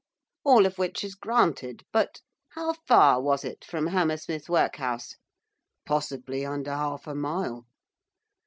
'All 0.43 0.65
of 0.65 0.79
which 0.79 1.03
is 1.03 1.13
granted, 1.13 1.83
but 1.93 2.21
how 2.53 2.73
far 2.87 3.21
was 3.21 3.43
it 3.45 3.63
from 3.63 3.85
Hammersmith 3.85 4.49
Workhouse?' 4.49 5.15
'Possibly 5.85 6.43
under 6.43 6.71
half 6.71 7.05
a 7.05 7.13
mile. 7.13 7.67